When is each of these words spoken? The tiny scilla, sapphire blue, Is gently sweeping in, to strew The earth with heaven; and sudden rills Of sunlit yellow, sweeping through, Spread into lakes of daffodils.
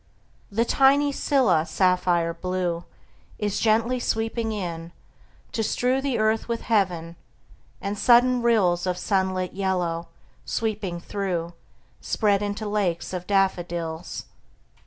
The 0.51 0.65
tiny 0.65 1.11
scilla, 1.11 1.63
sapphire 1.63 2.33
blue, 2.33 2.85
Is 3.37 3.59
gently 3.59 3.99
sweeping 3.99 4.51
in, 4.51 4.93
to 5.51 5.61
strew 5.61 6.01
The 6.01 6.17
earth 6.17 6.47
with 6.47 6.61
heaven; 6.61 7.17
and 7.79 7.95
sudden 7.95 8.41
rills 8.41 8.87
Of 8.87 8.97
sunlit 8.97 9.53
yellow, 9.53 10.07
sweeping 10.43 10.99
through, 10.99 11.53
Spread 11.99 12.41
into 12.41 12.67
lakes 12.67 13.13
of 13.13 13.27
daffodils. 13.27 14.25